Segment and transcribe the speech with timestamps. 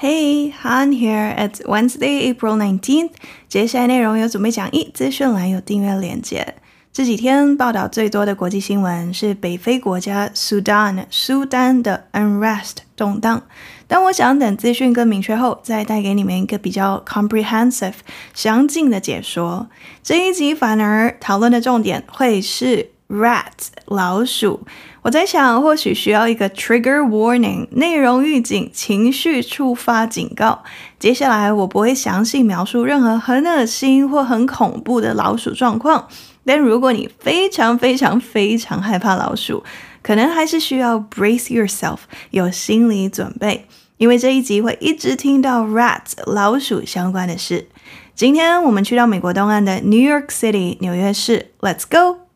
[0.00, 1.34] Hey, Han here.
[1.36, 3.10] It's Wednesday, April 19th.
[3.48, 6.54] 接下来内容有准备讲义，资讯栏有订阅链接。
[6.92, 13.42] 这几天报道最多的国际新闻是北非国家 Sudan 苏丹的 unrest 动荡。
[13.88, 17.94] 但我想等资讯更明确后，再带给你们一个比较 comprehensive
[18.32, 19.68] 详尽的解说。
[20.04, 24.64] 这一集反而讨论的重点会是 rats 老鼠。
[25.08, 30.62] 我在想，或许需要一个 trigger warning 内容预警、情绪触发警告。
[30.98, 36.06] 接下来我不会详细描述任何很恶心或很恐怖的老鼠状况，
[36.44, 39.64] 但如果你非常非常非常害怕老鼠，
[40.02, 43.64] 可能还是需要 brace yourself 有心理准备，
[43.96, 47.66] 因为这一集会一直听到 rat 老鼠相关的事。
[48.14, 52.27] 今天我们去到美国东岸的 New York City 纽约市，Let's go。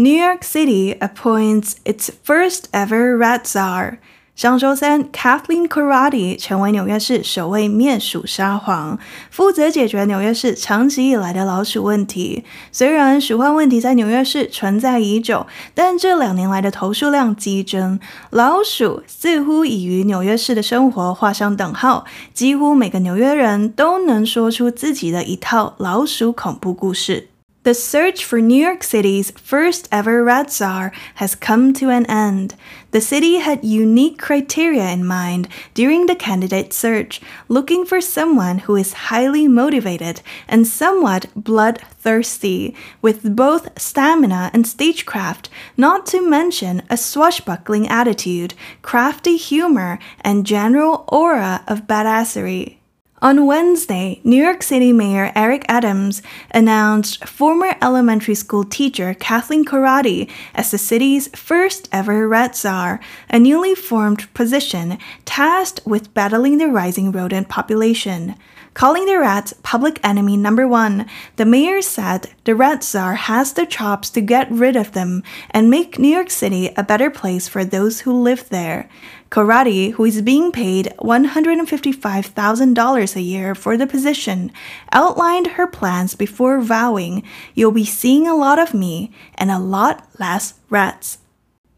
[0.00, 3.98] New York City appoints its first ever rat czar。
[4.34, 8.98] 上周三，Kathleen Corradi 成为纽约市首位灭鼠沙皇，
[9.30, 12.44] 负责解决纽约市长期以来的老鼠问题。
[12.72, 22.06] 虽然鼠患问题在纽约市存在已久，但这两年来的投诉量激增，老鼠似乎已与纽约市的生活画上等号。
[22.32, 27.26] 几乎每个纽约人都能说出自己的一套老鼠恐怖故事。
[27.70, 32.56] The search for New York City's first ever rat czar has come to an end.
[32.90, 38.74] The city had unique criteria in mind during the candidate search, looking for someone who
[38.74, 46.96] is highly motivated and somewhat bloodthirsty, with both stamina and stagecraft, not to mention a
[46.96, 52.79] swashbuckling attitude, crafty humor, and general aura of badassery.
[53.22, 60.30] On Wednesday, New York City Mayor Eric Adams announced former elementary school teacher Kathleen Corradi
[60.54, 64.96] as the city's first ever rat czar, a newly formed position
[65.26, 68.36] tasked with battling the rising rodent population.
[68.72, 71.06] Calling the rats public enemy number one,
[71.36, 75.68] the mayor said the rat czar has the chops to get rid of them and
[75.68, 78.88] make New York City a better place for those who live there.
[79.28, 84.52] Corradi, who is being paid $155,000 a year for the position,
[84.92, 87.24] outlined her plans before vowing,
[87.54, 91.18] You'll be seeing a lot of me and a lot less rats.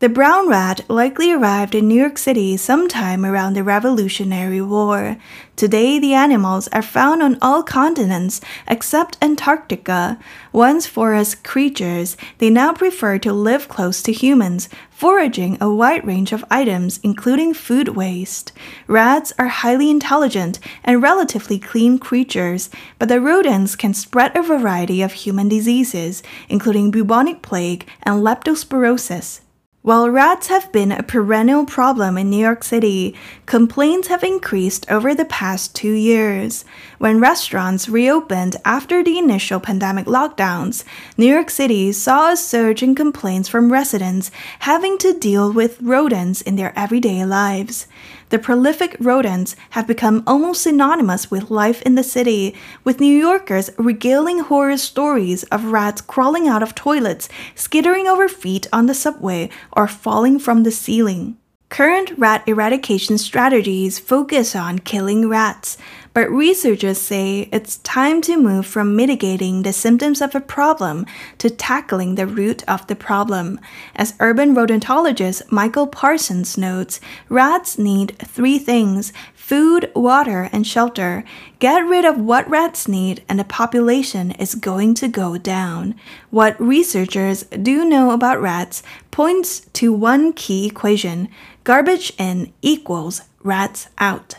[0.02, 5.16] The brown rat likely arrived in New York City sometime around the Revolutionary War.
[5.54, 10.18] Today, the animals are found on all continents except Antarctica.
[10.50, 16.32] Once forest creatures, they now prefer to live close to humans, foraging a wide range
[16.32, 18.50] of items, including food waste.
[18.88, 25.00] Rats are highly intelligent and relatively clean creatures, but the rodents can spread a variety
[25.00, 29.41] of human diseases, including bubonic plague and leptospirosis.
[29.84, 33.16] While rats have been a perennial problem in New York City,
[33.46, 36.64] complaints have increased over the past two years.
[36.98, 40.84] When restaurants reopened after the initial pandemic lockdowns,
[41.16, 46.42] New York City saw a surge in complaints from residents having to deal with rodents
[46.42, 47.88] in their everyday lives.
[48.32, 53.68] The prolific rodents have become almost synonymous with life in the city, with New Yorkers
[53.76, 59.50] regaling horror stories of rats crawling out of toilets, skittering over feet on the subway,
[59.72, 61.36] or falling from the ceiling.
[61.72, 65.78] Current rat eradication strategies focus on killing rats,
[66.12, 71.06] but researchers say it's time to move from mitigating the symptoms of a problem
[71.38, 73.58] to tackling the root of the problem.
[73.96, 77.00] As urban rodentologist Michael Parsons notes,
[77.30, 79.14] rats need three things
[79.51, 81.23] food, water, and shelter.
[81.59, 85.95] Get rid of what rats need, and the population is going to go down.
[86.29, 91.29] What researchers do know about rats points to one key equation
[91.63, 94.35] garbage in equals rats out.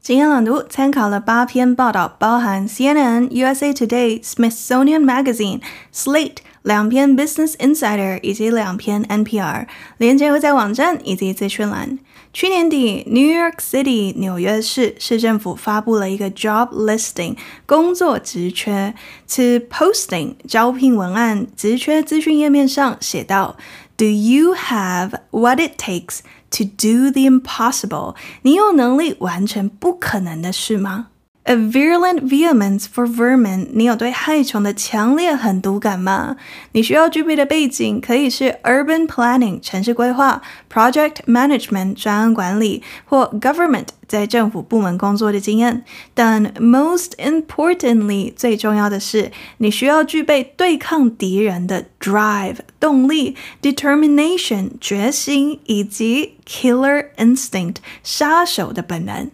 [0.00, 9.67] 今天朗读参考了八篇报道，包含 CNN、USA Today、Smithsonian Magazine、Slate 两篇 Business Insider 以及两篇 NPR。
[9.97, 11.99] 连接会在网站以及资讯栏。
[12.33, 17.37] 去年底，New York City 纽约市市政府发布了一个 Job Listing
[17.67, 18.95] 工作职缺。
[19.27, 23.55] 此 posting 招聘文案职缺资讯页面上写道
[23.95, 31.07] ：Do you have what it takes？To do the impossible，你有能力完成不可能的事吗？
[31.45, 36.37] A virulent vehemence for vermin，你有对害虫的强烈狠毒感吗？
[36.71, 40.41] 你需要具备的背景可以是 urban planning 城市规划、
[40.71, 45.83] project management 专案管理或 government 在政府部门工作的经验。
[46.13, 59.29] 但 most importantly 最重要的是，你需要具备对抗敌人的 drive 动力、determination 决心以及 killer instinct 杀手的本能。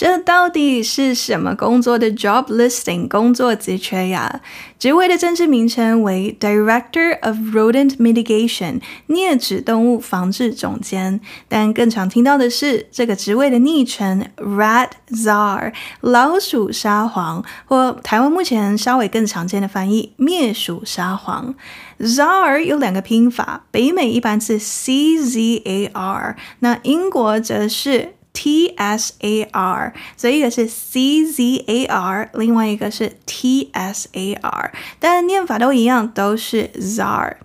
[0.00, 4.40] 这到底是什么工作的 job listing 工作职缺呀？
[4.78, 11.20] 职位的正式名称为 Director of Rodent Mitigation 啮齿动物防治总监，
[11.50, 21.54] 但更常听到的是这个职位的昵称 Rat Czar 老鼠沙皇，或台湾目前稍微更常见的翻译灭鼠沙皇。
[21.98, 28.14] Czar 有两个拼法，北美一般是 C Z A R，那英国则是。
[28.32, 37.36] T S A R，所以一个是 C Z A R，另外一个是 T S A R，但念法都一样，都是 Czar。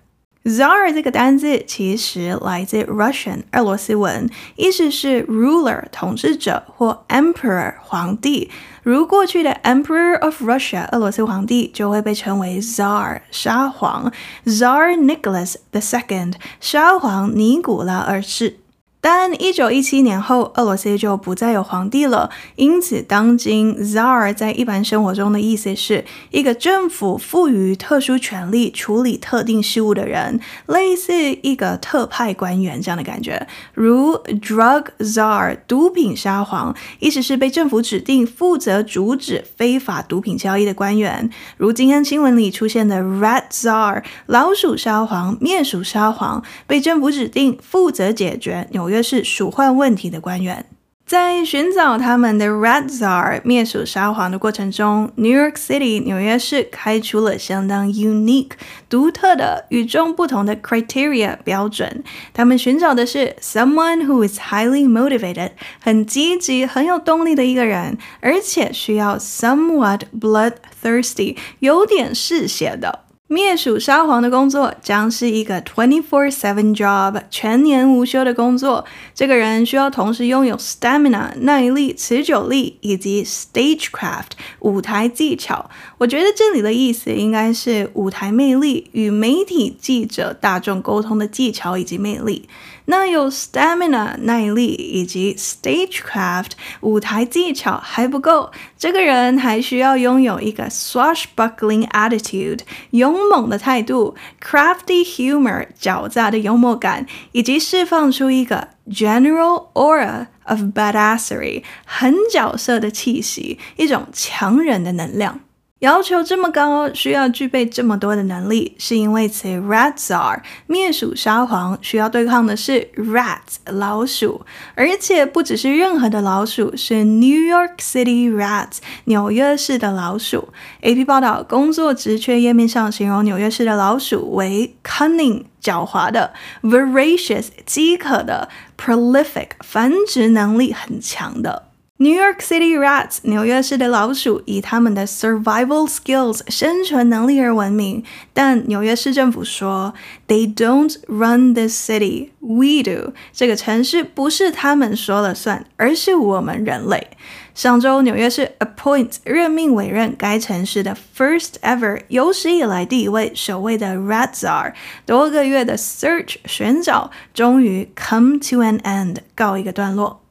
[0.43, 8.51] Czar 这个单字其实来自 Russian 俄罗斯文，意思是 ruler 统治者或 emperor 皇帝。
[8.83, 14.13] 如过去的 Emperor of Russia 俄罗斯皇帝就会被称为 Czar 沙皇
[14.45, 18.59] ，Tsar Nicholas the Second 沙皇尼古拉二世。
[19.07, 31.13] 但一九一七年后，俄罗斯就不再有皇帝了，因此当今 Tsar 在一般生活中的意思是一个政府赋予特殊权力处理特定事务的人，类似
[31.44, 33.48] 一个特派官员这样的感觉。
[33.75, 41.30] 如 Drug Tsar 毒品沙皇，意思是被政府指定负责阻止非法毒品交易的官员。
[41.57, 48.94] 如今天新闻里出现的 Rat Tsar 老鼠沙皇、灭鼠沙皇，被政府指定负责解决纽约。
[49.01, 50.65] 是鼠患问题的官员，
[51.06, 58.53] 在寻找他们的 Rat Czar 灭鼠沙皇的过程中，New York City 纽约市开出了相当 unique
[58.89, 62.03] 独特的与众不同的 criteria 标准。
[62.33, 73.05] 他们寻找的是 someone who is highly motivated 很积极、很有动力的一个人，而且需要 somewhat bloodthirsty 有点嗜血的。
[73.27, 78.86] 灭鼠沙皇的工作将是一个 twenty-four-seven job，全年无休的工作。
[79.16, 85.72] 这个人需要同时拥有 stamina 耐力、持久力以及 stagecraft 舞台技巧。
[85.98, 92.48] 我觉得这里的意思应该是舞台魅力与媒体记者大众沟通的技巧以及魅力。
[92.85, 96.51] 那有 stamina 耐力以及 stagecraft
[96.81, 102.59] 舞台技巧还不够，这个人还需要拥有一个 swashbuckling attitude
[102.91, 115.39] 勇猛的态度，crafty humor 狡诈的幽默感，以及释放出一个 general aura of badassery 狠角色的气息，一种强人的能量。
[115.80, 130.48] 要求这么高，需要具备这么多的能力，是因为此 Rat Czar 灭鼠沙皇需要对抗的是 rats 老鼠，而且不只是任何的老鼠，是 New York City rats 纽约市的老鼠。
[130.81, 136.33] AP 报道，工作职缺页面上形容纽约市的老鼠为 cunning 狡猾的
[136.63, 138.48] ，voracious 饥渴的
[138.78, 141.63] ，prolific 繁殖能力很强的。
[141.97, 148.03] New York City rats，纽约市的老鼠以他们的 survival skills 生存能力而闻名。
[148.33, 149.94] 但纽约市政府说
[150.27, 153.13] ，They don't run this city, we do。
[153.31, 157.12] 这个城市不是他们说了算，而是我们人类。
[157.53, 164.74] 上周，纽约市 appoint 任命委任该城市的 first ever 有史以来第一位首位的 rat czar。
[165.06, 170.24] 多个月的 search 寻找，终于 come to an end 告一个段落。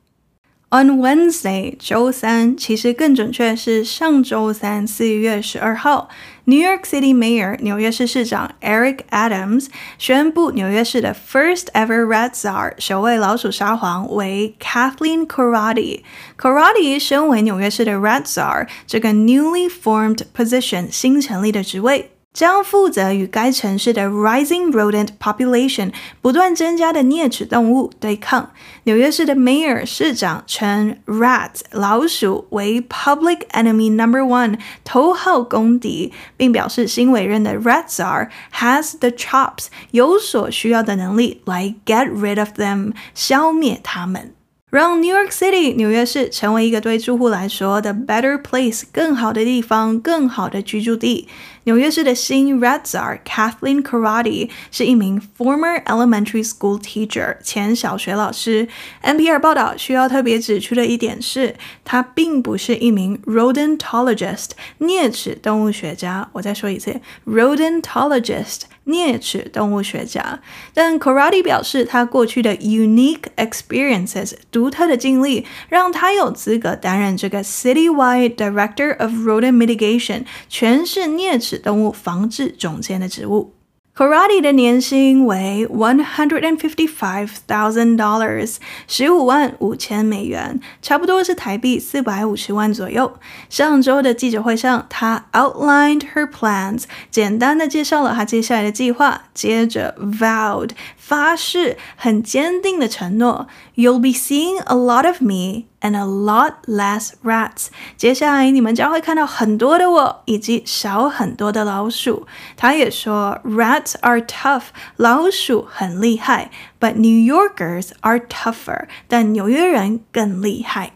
[0.73, 6.09] On Wednesday，周三，其实更准确是上周三，四月十二号，
[6.45, 9.65] New York City Mayor 纽约市市长 Eric Adams
[9.97, 20.91] 宣布，纽约市的 First ever Rat Czar 首位老鼠沙皇为 Kathleen Corradi。Corradi 身为纽约市的 Rat Czar 这个 newly formed position
[20.91, 22.11] 新成立的职位。
[22.34, 28.50] 将负责与该城市的 rising rodent population 不断增加的啮齿动物对抗。
[28.82, 41.72] 纽约市的 mayor 市长称 rat 老鼠为 public enemy number one 头号公敌，并表示新委任的 rat czar has the chops 有所需要的能力来
[41.86, 44.34] get rid of them 消灭他们。
[44.70, 51.28] 让 New York City 纽约市成为一个对住户来说的 better place 更好的地方，更好的居住地。
[51.63, 58.67] 纽约市的新 Rat Czar Kathleen Corradi 是一名 former elementary school teacher 前小学老师。
[59.03, 66.29] NPR 报道需要特别指出的一点是，她并不是一名 rodentologist 啮齿动物学家。
[66.33, 68.61] 我再说一次，rodentologist。
[68.85, 70.39] 啮齿动物学家，
[70.73, 83.54] 但 Corradi 表示，他过去的 unique experiences 独特的经历，让他有资格担任这个 Citywide Director of Rodent Mitigation 全市啮齿 动物防治总监的职务。
[83.96, 88.56] Karate 的年薪为 one hundred and fifty five thousand dollars，
[88.88, 93.16] 十五万五千美元，差不多是台币四百五十万左右。
[93.48, 107.67] 上周的记者会上，他 outlined her plans，简单的介绍了他接下来的计划，接着 vowed，发誓，很坚定的承诺 ，You'll be seeing a lot of me。And a lot less rats。
[107.95, 112.27] 接下来你们将会看到很多的我，以及少很多的老鼠。
[112.57, 114.63] 他也说，Rats are tough，
[114.97, 120.91] 老鼠很厉害，but New Yorkers are tougher，但纽约人更厉害。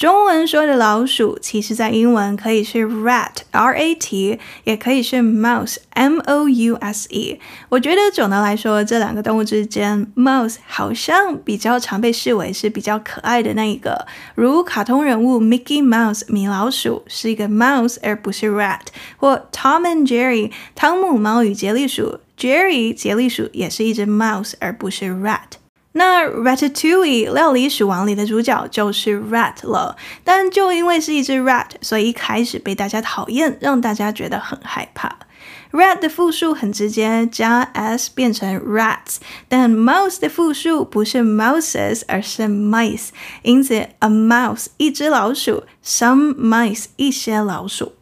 [0.00, 5.78] 中文说的老鼠，其实在英文可以是 rat，R-A-T，也可以是 mouse，M-O-U-S-E。
[7.68, 18.86] 我觉得总的来说，这两个动物之间，mouse 好像比较常被视为是比较可爱的那一个，如卡通人物 Mickey Mouse 米老鼠是一个 mouse 而不是 rat，
[19.18, 25.58] 或 Tom and Jerry 汤姆猫与杰利鼠，Jerry 杰利鼠也是一只 mouse 而不是 rat。
[25.92, 35.16] 那 Ratatouille 料理鼠王里的主角就是 rat 了，但就因为是一只 rat，所以一开始被大家讨厌，让大家觉得很害怕。
[35.72, 39.16] rat 的复数很直接，加 s 变成 rats，
[39.48, 43.08] 但 mouse 的复数不是 mouses，而是 mice，
[43.42, 47.94] 因此 a mouse 一只老鼠，some mice 一些老鼠。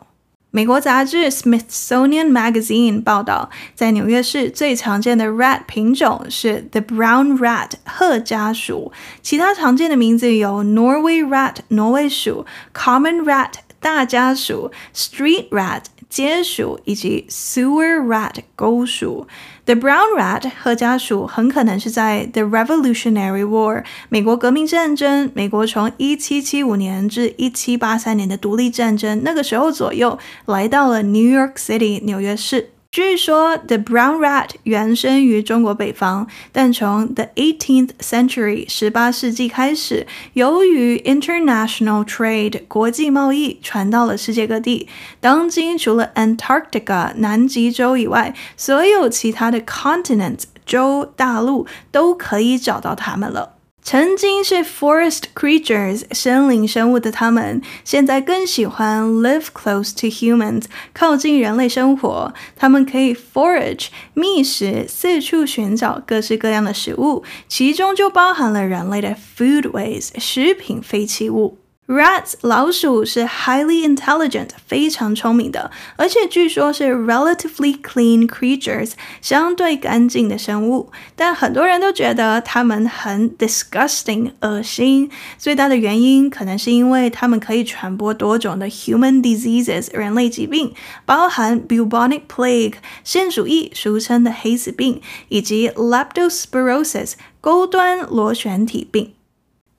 [0.51, 8.91] 美国杂志《Smithsonian Magazine》报道，在纽约市最常见的 rat 品种是 the brown rat 褐家鼠，
[9.21, 19.27] 其他常见的名字有 Norway rat 挪威鼠、common rat 大家鼠、street rat 街鼠以及 sewer rat 沟鼠。
[19.65, 32.71] The brown rat 和家鼠很可能是在 The Revolutionary War 美国革命战争，美国从一七七五年至一七八三年的独立战争那个时候左右来到了 New York City 纽约市。
[32.91, 44.88] 据说，the brown rat 原生于中国北方，但从 the 18th century 十八世纪开始，由于 international trade 国际贸易传到了世界各地。
[45.19, 53.58] 当今除了 Antarctica 南极洲以外，所有其他的 continents 洲大陆都可以找到它们了。
[53.91, 62.31] 曾经是 forest creatures 森林生物的它们，现在更喜欢 live close to humans 靠近人类生活。
[62.55, 71.58] 它们可以 forage 觅食，四处寻找各式各样的食物，其中就包含了人类的 food waste 食品废弃物。
[71.89, 78.91] Rats 老鼠是 highly intelligent 非常聪明的，而且据说是 relatively clean creatures
[79.24, 80.91] 相对干净的生物。
[81.15, 85.10] 但很多人都觉得它们很 disgusting 恶心。
[85.39, 90.72] 最大的原因可能是因为它们可以传播多种的 human diseases 人类疾病，
[91.08, 99.13] 包含 bubonic plague 线鼠疫俗称的黑死病，以及 leptospirosis 钩端螺旋体病。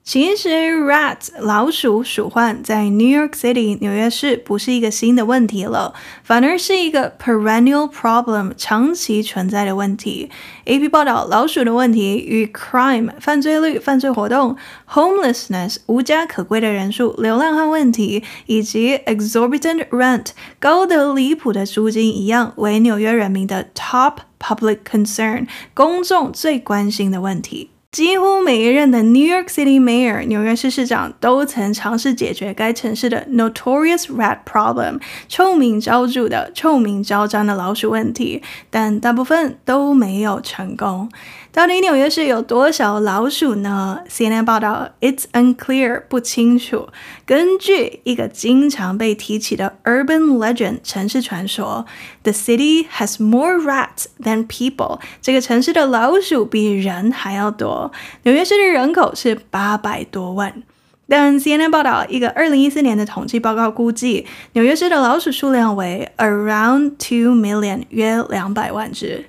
[0.02, 10.28] 其实，rat 老鼠鼠患在 New York City 纽约市不是一个新的问题了，反而是一个 perennial problem 长期存在的问题。
[10.64, 14.57] AP 报道，老鼠的问题与 crime 犯罪率、犯罪活动、
[14.88, 27.71] homelessness 无家可归的人数、流浪汉问题以及 exorbitant rent 高得离谱的租金一样，为纽约人民的 top public concern 公众最关心的问题。
[27.92, 41.11] 几乎每一任的 New York City Mayor 纽约市市长都曾尝试解决该城市的 Notorious Rat Problem 臭名昭著的臭名昭彰的老鼠问题，但大部分都没有成功。
[41.52, 46.88] 到底纽约市有多少老鼠呢？CNN 报道，It's unclear，不清楚。
[47.26, 51.87] 根据一个经常被提起的 urban legend 城市传说
[52.23, 55.00] ，The city has more rats than people。
[55.21, 57.90] 这个城市的老鼠比人还要多。
[58.23, 60.62] 纽约市的人口是八百多万，
[61.09, 69.25] 但 CNN 报道，一个二零一四年的统计报告估计，纽约市的老鼠数量为 around two million，约两百万只。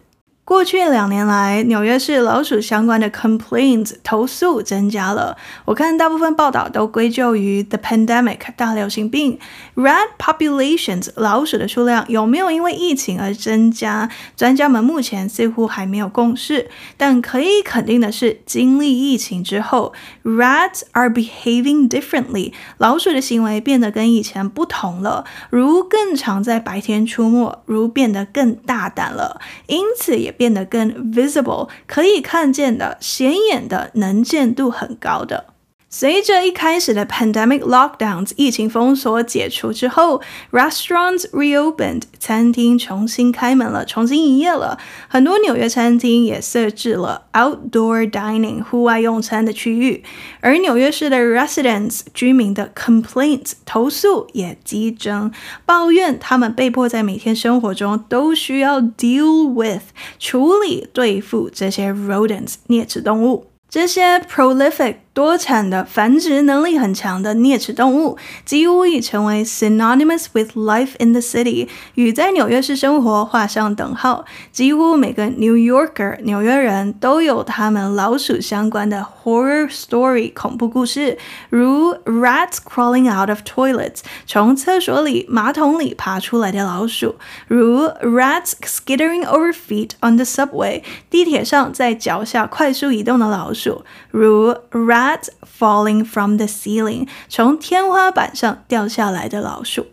[0.51, 5.38] 过去两年来，纽约市老鼠相关的 complaints 投诉增加了。
[5.63, 9.39] 我看大部分报道都归咎于 the pandemic 大流行病。
[9.75, 14.10] Rat populations 老鼠的数量有没有因为疫情而增加？
[14.36, 16.70] 专家们目前似乎还没有共识。
[16.98, 19.93] 但可以肯定的是，经历疫情之后
[20.25, 22.51] ，rats are behaving differently。
[22.77, 30.36] 老鼠的行为变得跟以前不同了，如更常在白天出没，如变得更大胆了，因此也。
[30.41, 35.50] 变得更 visible，可以看见的、显眼的、能见度很高的。
[35.93, 44.79] 随着一开始的 pandemic lockdowns 疫情封锁解除之后，restaurants reopened 餐厅重新开门了，重新营业了。
[45.10, 50.01] 很多纽约餐厅也设置了 outdoor dining 户外用餐的区域，
[50.39, 55.29] 而纽约市的 residents 居民的 complaints 投诉也激增，
[55.65, 59.83] 抱怨他们被迫在每天生活中都需要 deal with
[60.17, 64.95] 处理对付这些 rodents 啮齿动物，这些 prolific。
[65.13, 74.24] 多产的、繁殖能力很强的啮齿动物，几乎已成为 synonymous with life in the city，与在纽约市生活画上等号。
[74.53, 81.18] 几乎每个 New Yorker 纽约人都有他们老鼠相关的 horror story 恐怖故事，
[81.50, 87.15] 如 rats crawling out of toilets 从厕所里、马桶里爬出来的老鼠，
[87.48, 99.88] 如 rats skittering over feet on the subway 地铁上在脚下快速移动的老鼠，如 rats Rat falling from the ceiling，从天花板上掉下来的老鼠。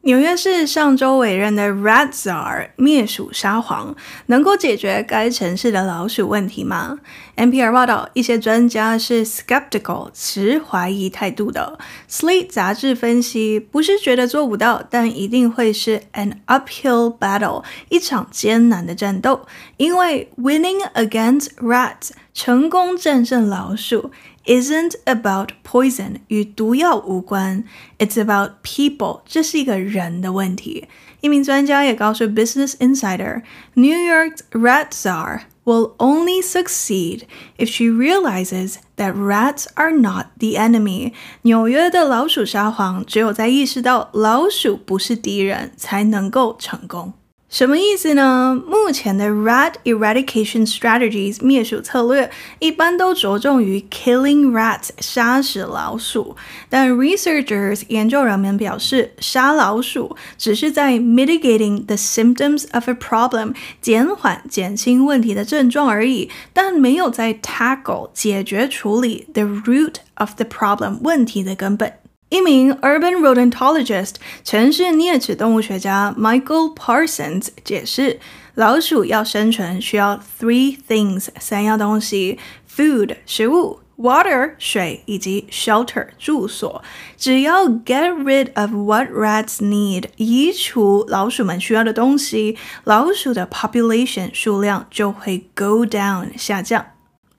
[0.00, 3.94] 纽约市上周委任的 Rat Czar 灭鼠沙皇
[4.26, 6.98] 能够解决该城市的老鼠问题吗
[7.36, 11.78] ？NPR 报道，一些专家是 skeptical 持怀疑态度的。
[12.10, 19.42] Slate 杂志分析，不是觉得做不到，但一定会是 an uphill battle 一场艰难的战斗，
[19.76, 24.10] 因为 winning against rats 成功战胜老鼠。
[24.45, 27.65] Isn't about poison 与毒药无关，
[27.99, 30.87] It's about people，这是一个人的问题。
[31.19, 37.23] 一名专家也告诉 Business Insider，New York's rat czar will only succeed
[37.57, 41.11] if she realizes that rats are not the enemy。
[41.41, 47.11] 纽约的老鼠沙皇只有在意识到老鼠不是敌人，才能够成功。
[47.51, 48.61] 什么意思呢？
[48.67, 56.35] 目前的 rat eradication strategies 灭鼠策略一般都着重于 killing rats 杀死老鼠，
[56.69, 70.43] 但 researchers 研究人员表示，杀老鼠只是在 mitigating the symptoms of a problem 减缓减轻问题的症状而已，但没有在 tackle 解决处理 the root of the
[70.43, 71.93] problem 问题的根本。
[72.32, 78.18] 一名 urban rodentologist 城市啮齿动物学家 Michael Parsons 解释，
[78.54, 82.38] 老鼠要生存需要 three things 三样东西
[82.74, 86.82] ：food 食物、water 水以及 shelter 住所。
[87.18, 96.86] 只要 get rid of what rats need 移除老鼠们需要的东西，老鼠的 population 数量就会 go down 下降。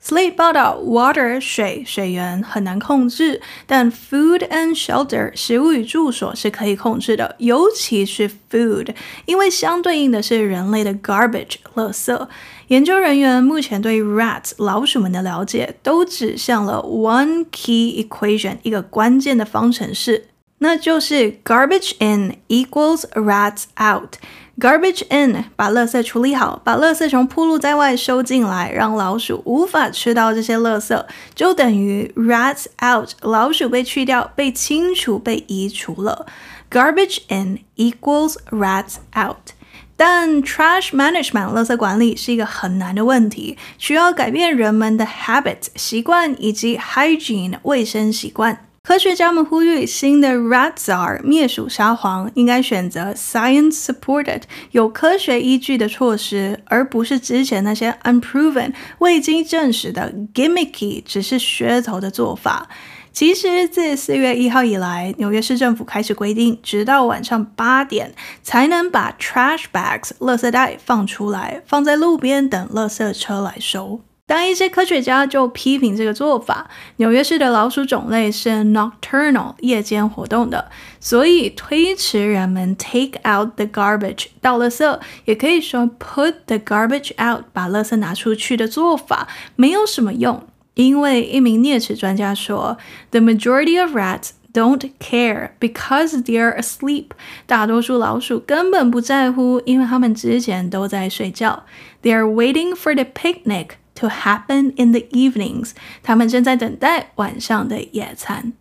[0.06, 12.28] Slate 报道，water 水水源很难控制，但 food and shelter 食物与住所是可以控制的，尤其是 food，因为相对应的是人类的 garbage 垃圾。
[12.66, 20.26] 研究人员目前对 rats 老鼠们的了解都指向了 one key equation 一个关键的方程式，
[20.58, 24.16] 那就是 garbage in equals rats out。
[24.58, 36.26] Garbage in，把垃圾处理好，把垃圾从铺路在外收进来，让老鼠无法吃到这些垃圾，就等于 rats out，老鼠被去掉、被清除、被移除了。
[36.70, 39.52] Garbage in equals rats out。
[39.96, 48.66] 但 trash management，垃圾管理是一个很难的问题，需要改变人们的 habit 习惯以及 hygiene 卫生习惯。
[48.86, 54.42] 科学家们呼吁新的 Rat Czar 灭鼠沙皇应该选择 science-supported
[54.72, 62.68] 有科学依据的措施，而不是之前那些 unproven 未经证实的 gimmicky 只是噱头的做法。
[63.10, 74.02] 其实自四月一号以来，纽约市政府开始规定，直到晚上八点才能把 trash bags 垃圾袋放出来，放在路边等垃圾车来收。
[74.26, 92.78] 当一些科学家就批评这个做法，纽约市的老鼠种类是 nocturnal 夜间活动的，所以推迟人们 take out the garbage 倒垃圾，也可以说 put the garbage out 把垃圾拿出去的做法没有什么用，因为一名啮齿专家说
[93.10, 97.08] ，the majority of rats don't care because they're asleep，
[97.44, 101.64] 大多数老鼠根本不在乎，因为他们之前都在睡觉
[102.02, 103.72] ，they're waiting for the picnic。
[103.95, 105.71] To happen in the evenings，
[106.01, 108.53] 他们正在等待晚上的野餐。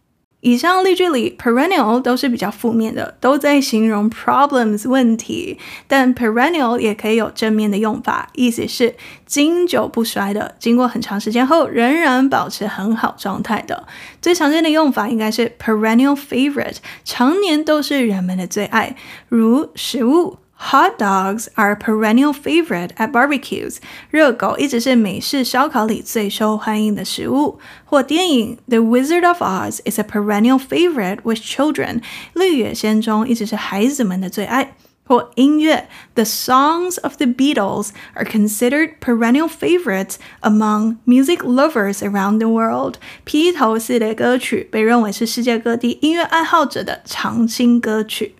[0.47, 5.59] 以上例句里，perennial 都是比较负面的，都在形容 problems 问题。
[5.89, 8.95] 但 perennial 也可以有正面的用法，意思是
[9.27, 13.89] 经久不衰的，经过很长时间后仍然保持很好状态的。
[14.23, 18.95] 最常见的用法应该是 perennial favorite，常年都是人们的最爱，
[19.29, 20.37] 如食物。
[20.72, 23.78] Hot dogs are a perennial favorite at barbecues。
[24.10, 27.60] 热狗一直是美式烧烤里最受欢迎的食物。
[27.84, 32.02] 或电影《The Wizard of Oz》is a perennial favorite with children。
[32.34, 34.76] 绿野仙踪一直是孩子们的最爱。
[35.04, 42.96] 或音乐《The Songs of the Beatles》are considered perennial favorites among music lovers around the world。
[43.26, 48.36] 披头士的歌曲被认为是世界各地音乐爱好者的常青歌曲。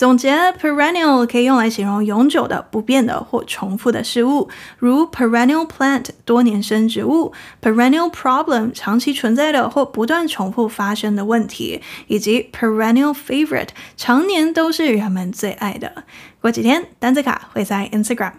[0.00, 16.04] 总结，perennial 可以用来形容永久的、不变的或重复的事物，如 perennial plant 多年生植物，perennial problem 长期存在的或不断重复发生的问题，以及 perennial favorite 常年都是人们最爱的。
[16.40, 18.32] 过几天，单字卡会在 Instagram。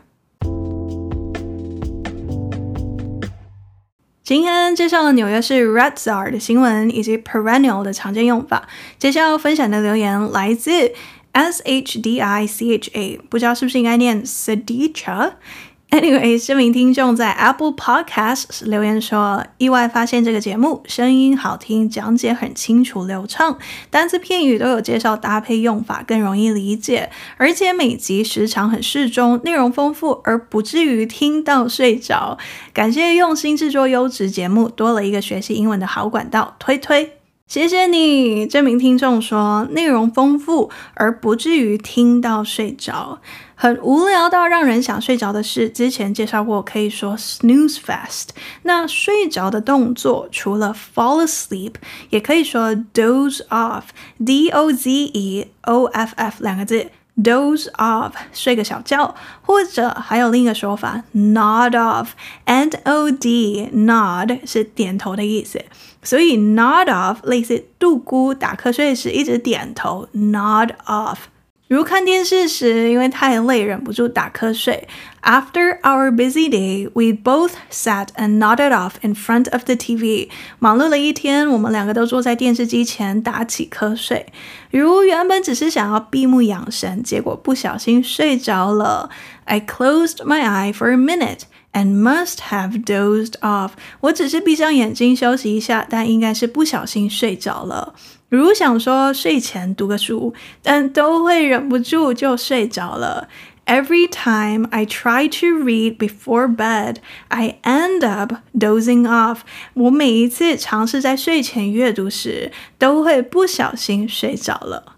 [4.24, 8.68] 今天介绍了纽约市 Red Czar 的新闻以及 perennial 的常见用法。
[8.98, 10.94] 接下来要分享的留言来自。
[11.34, 15.34] S H D I C H A，不知道是不是应该念 Sedicha。
[15.92, 23.58] Anyway，这名听众在 Apple Podcast 留言说，意外发现这个节目声音好听，讲解很清楚流畅，
[23.90, 32.38] 单词片语都有介绍搭配用法，更容易理解，而且每集时长很适中，内容丰富，而不至于听到睡着。
[32.74, 37.21] 感谢用心制作优质节目，多了一个学习英文的好管道，推推。
[37.52, 43.20] 谢谢你，这名听众说内容丰富而不至于听到睡着，
[43.56, 45.70] 很无聊到让人想睡着的事。
[45.70, 48.30] 之前介绍过，可以说 snooze fest。
[48.64, 51.74] 那睡着的动作除了 fall asleep，
[52.10, 56.88] 也可以说 doze off，d o z e o f f 两个字。
[57.22, 65.62] Doze off，睡个小觉，或者还有另一个说法，nod off，n o d，nod 是点头的意思，
[66.04, 71.18] 所以 nod off 类似度孤打瞌睡时一直点头，nod off。
[71.68, 74.90] 如看电视时，因为太累，忍不住打瞌睡。
[75.22, 80.28] After our busy day, we both sat and nodded off in front of the TV.
[80.60, 84.34] 忙碌了一天，我们两个都坐在电视机前打起瞌睡。
[84.72, 89.10] 如原本只是想要闭目养神，结果不小心睡着了。
[89.46, 93.73] I closed my eye for a minute and must have dozed off.
[94.01, 97.95] 我只是闭上眼睛休息一下，但应该是不小心睡着了。
[98.29, 103.29] 如想说睡前读个书，但都会忍不住就睡着了。
[103.67, 106.99] Every time I try to read before bed,
[107.29, 109.39] I end up dozing off.
[109.75, 114.90] 我每一次尝试在睡前阅读时，都会不小心睡着了。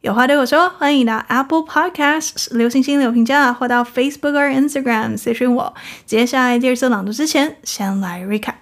[0.00, 5.74] 有话对我说，欢迎到 Apple Podcasts 留星星留评价，或到 Facebook 或 Instagram 私讯我。
[6.06, 8.54] 接下来第二次朗读之前，先来 recap。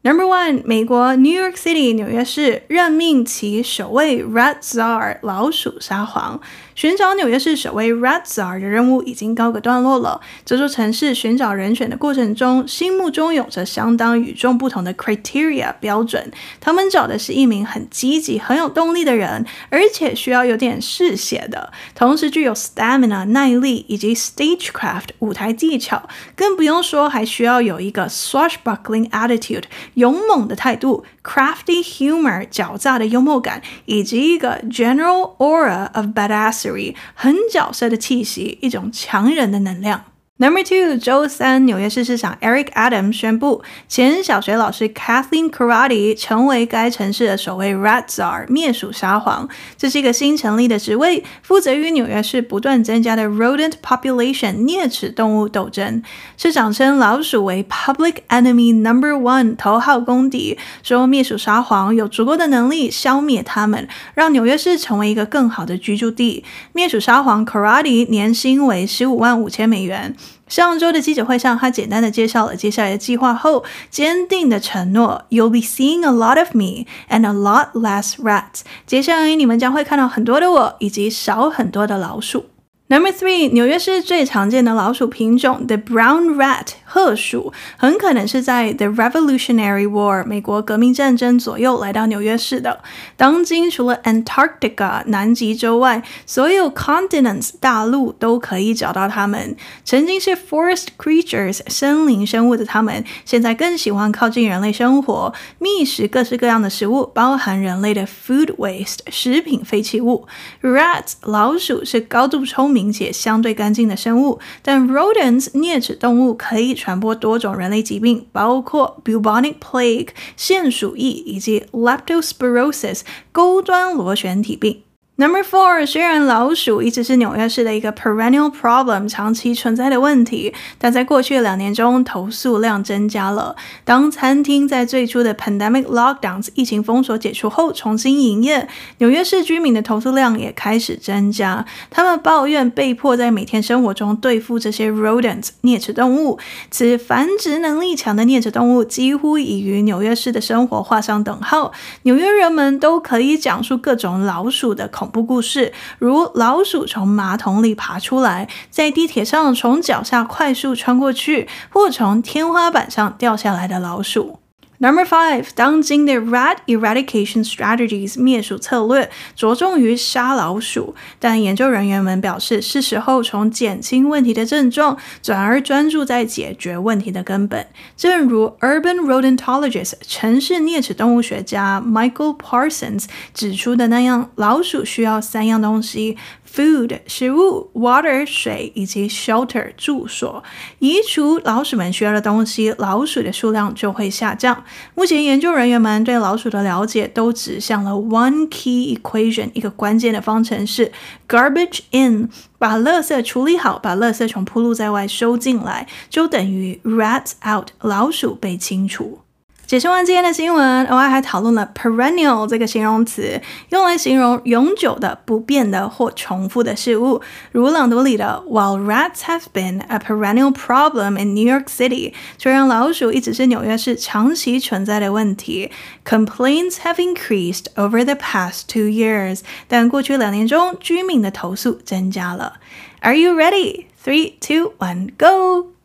[0.00, 6.40] Number one，美国 New York City 纽约市任命其首位 Red Czar 老鼠沙皇。
[6.78, 10.20] 寻找纽约市首位 Rat Czar 的任务已经告个段落了。
[10.44, 16.30] 这座城市寻找人选的过程中，心目中有着相当与众不同的 criteria 标准。
[16.60, 26.08] 他们找的是一名很积极、很有动力的人，而且需要有点嗜血的，同时具有 stamina 耐力以及 stagecraft 舞台技巧。
[26.36, 29.64] 更不用说，还需要有一个 swashbuckling attitude
[29.94, 36.95] 勇猛的态度 ，crafty humor 狡诈的幽默感，以及一个 general aura of badassery。
[37.13, 40.05] 很角色的气息，一种强人的能量。
[40.40, 49.48] Number two，周三，纽约市市长 Eric Adams 宣布，前小学老师 Kathleen Karate 成为该城市的首位 Rat Czar 灭鼠沙皇。
[49.76, 56.04] 这是一个新成立的职位，负责与纽约市不断增加的 rodent population 啮齿动物斗争。
[56.36, 66.44] 市长称老鼠为 Public Enemy Number One 头号公敌，说灭鼠沙皇有足够的能力消灭它们，让纽约市成为一个更好的居住地。
[66.72, 70.14] 灭鼠沙皇 Karate 年薪为十五万五千美元。
[70.48, 82.46] 上周的记者会上，他简单的介绍了接下来的计划后，坚定的承诺：“You'll be seeing a lot of me and a lot less rats。”接下来你们将会看到很多的我，以及少很多的老鼠。
[82.90, 92.80] Number three，纽约市最常见的老鼠品种 The Brown Rat 褐鼠，很可能是在 The Revolutionary War 美国革命战争左右来到纽约市的。
[93.18, 99.54] 当今除了 Antarctica 南极洲外，所有 continents 大陆都可以找到它们。
[99.84, 110.26] 曾经是 forest creatures 森林生物的它们，现在更喜欢靠近人类生活，觅食各式各样的食物，包含人类的 food waste 食品废弃物。
[110.62, 112.77] Rats 老鼠是高度聪明。
[112.78, 123.00] 并且相对干净的生物，但 rodents 啮齿动物可以传播多种人类疾病，包括 bubonic plague 腺鼠疫以及 leptospirosis
[123.32, 124.82] 钩端螺旋体病。
[125.20, 133.56] Number four，虽然老鼠一直是纽约市的一个 perennial problem，长期存在的问题，但在过去两年中，投诉量增加了。
[133.84, 141.66] 当餐厅在最初的 pandemic lockdowns 疫情封锁解除后重新营业，纽约市居民的投诉量也开始增加。
[141.90, 146.38] 他们抱怨被迫在每天生活中对付这些 rodents 啮齿动物。
[146.70, 151.72] 此繁殖能力强的啮齿动物几乎已与纽约市的生活画上等号。
[152.02, 164.40] 纽约人们都可以讲述各种老鼠的恐恐怖故事，如老鼠从马桶里爬出来，在地铁上从脚下快速穿过去，或从天花板上掉下来的老鼠。
[164.80, 177.66] Number five，当今的 rat eradication strategies 灭鼠策略着重于杀老鼠，但研究人员们表示，是时候从减轻问题的症状，转而专注在解决问题的根本。
[177.96, 186.16] 正如 urban rodentologist 城市啮齿动物学家 Michael Parsons 指出的那样，老鼠需要三样东西。
[186.54, 190.42] Food 食物，water 水以及 shelter 住所。
[190.78, 194.64] 移除老鼠们需要的东西，老鼠的数量就会下降。
[194.94, 200.90] 目前研究人员们对老鼠的了解都指向了 one key equation 一个关键的方程式
[201.28, 209.20] ：garbage in 把垃圾处理好，把垃圾从铺路在外收进来，就等于 rats out 老鼠被清除。
[209.68, 217.20] 解释完今天的新闻，额外还讨论了 perennial 这个形容词，用来形容永久的、不变的或重复的事物。
[217.52, 225.70] 如朗读里的，While rats have been a perennial problem in New York City，虽然老鼠一直是纽约市长期存在的问题
[226.02, 232.54] ，complaints have increased over the past two years，但过去两年中，居民的投诉增加了。
[233.00, 233.84] Are you ready?
[234.02, 235.77] Three, two, one, go!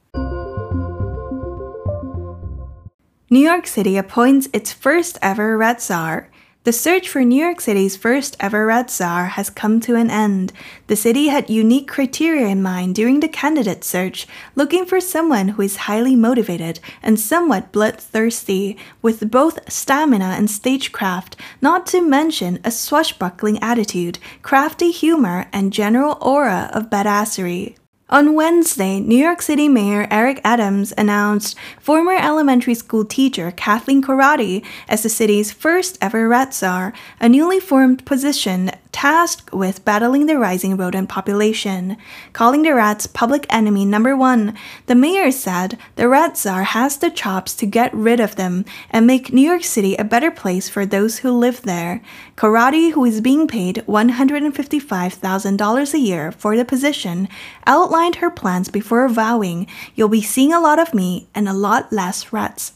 [3.33, 6.29] New York City appoints its first ever Red czar.
[6.65, 10.53] The search for New York City's first ever Red czar has come to an end.
[10.85, 15.63] The city had unique criteria in mind during the candidate search, looking for someone who
[15.63, 22.69] is highly motivated and somewhat bloodthirsty, with both stamina and stagecraft, not to mention a
[22.69, 27.77] swashbuckling attitude, crafty humor, and general aura of badassery.
[28.13, 34.63] On Wednesday, New York City Mayor Eric Adams announced former elementary school teacher Kathleen Corradi
[34.87, 40.37] as the city's first ever rat czar, a newly formed position tasked with battling the
[40.37, 41.97] rising rodent population.
[42.31, 47.09] Calling the rats public enemy number one, the mayor said the rat czar has the
[47.09, 50.85] chops to get rid of them and make New York City a better place for
[50.85, 52.01] those who live there.
[52.37, 57.27] Corradi, who is being paid $155,000 a year for the position,
[57.67, 61.91] outlined her plans before vowing, You'll be seeing a lot of me and a lot
[61.91, 62.73] less rats.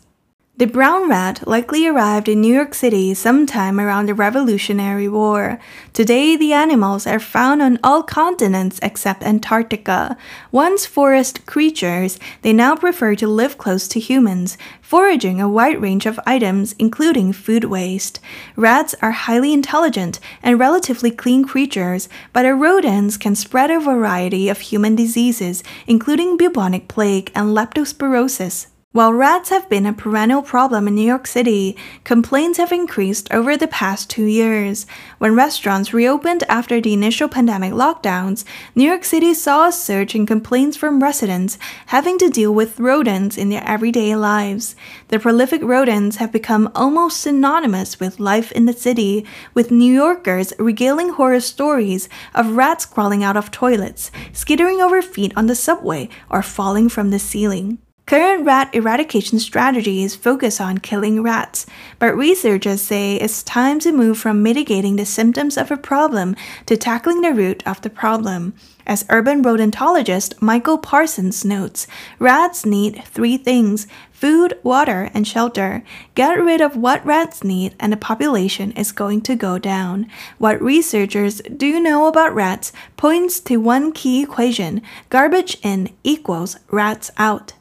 [0.58, 5.60] The brown rat likely arrived in New York City sometime around the Revolutionary War.
[5.94, 10.18] Today, the animals are found on all continents except Antarctica.
[10.52, 16.08] Once forest creatures, they now prefer to live close to humans, foraging a wide range
[16.08, 18.20] of items, including food waste.
[18.56, 24.50] Rats are highly intelligent and relatively clean creatures, but our rodents can spread a variety
[24.50, 28.70] of human diseases, including bubonic plague and leptospirosis.
[28.98, 33.56] While rats have been a perennial problem in New York City, complaints have increased over
[33.56, 34.88] the past two years.
[35.20, 40.26] When restaurants reopened after the initial pandemic lockdowns, New York City saw a surge in
[40.26, 41.60] complaints from residents
[41.94, 44.76] having to deal with rodents in their everyday lives.
[45.10, 50.54] The prolific rodents have become almost synonymous with life in the city, with New Yorkers
[50.58, 56.10] regaling horror stories of rats crawling out of toilets, skittering over feet on the subway,
[56.32, 57.78] or falling from the ceiling.
[58.08, 61.66] Current rat eradication strategies focus on killing rats,
[62.00, 66.34] but researchers say it's time to move from mitigating the symptoms of a problem
[66.68, 68.54] to tackling the root of the problem.
[68.86, 71.86] As urban rodentologist Michael Parsons notes,
[72.18, 75.84] rats need three things food, water, and shelter.
[76.16, 80.10] Get rid of what rats need, and the population is going to go down.
[80.38, 87.12] What researchers do know about rats points to one key equation garbage in equals rats
[87.18, 87.52] out.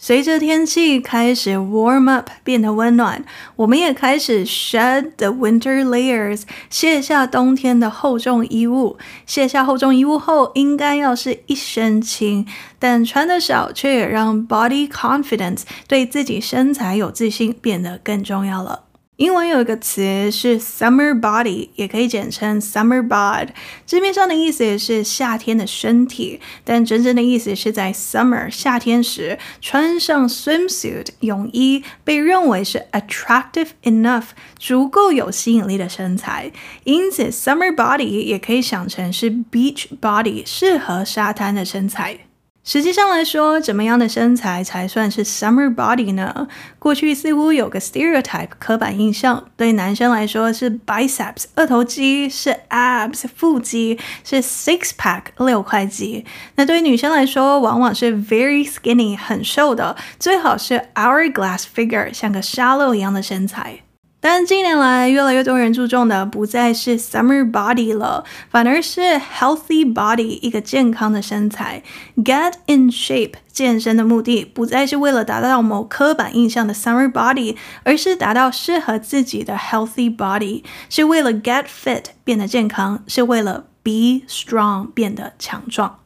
[0.00, 3.24] 随着天气开始 warm up，变得温暖，
[3.56, 8.96] 我们也开始 shed the winter layers，卸下冬天的厚重衣物。
[9.26, 12.46] 卸下厚重衣物后，应该要是一身轻，
[12.78, 18.87] 但穿的少却也让 body confidence 对自己身材有自信变得更重要了。
[19.18, 23.48] 英文有一个词是 summer body，也可以简称 summer bod。
[23.84, 34.26] 字面上的意思是夏天的身体，但真正的意思是在 summer 夏天时穿上 swimsuit 泳衣，被认为是 attractive enough
[34.56, 36.52] 足够有吸引力的身材。
[36.84, 42.27] 因此，summer body 也可以想成是 beach body，适合沙滩的身材。
[42.68, 46.46] 实际上来说，怎么样的身材才算是 summer body 呢？
[46.78, 56.26] 过去似乎有个 stereotype 刻板印象，对男生来说是 biceps 二头肌，是 abs 腹肌，是 six pack 六块肌。
[56.56, 63.78] 那对于女生来说，往往是 very skinny 很瘦的，最好是 hourglass figure 像个沙漏一样的身材。
[64.20, 71.84] 但近年来，越来越多人注重的不再是 summer body 了，反而是 healthy body，一个健康的身材。
[72.16, 86.00] Get in shape，健身的目的不再是为了达到某刻板印象的 summer body，而是达到适合自己的 healthy body，是为了 get fit 变得健康，是为了 be strong 变得强壮。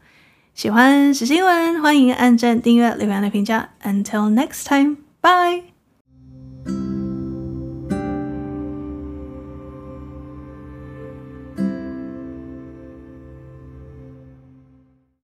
[0.54, 3.70] 喜欢时新闻，欢迎按赞、订阅、留言的评价。
[3.82, 5.71] Until next time，bye。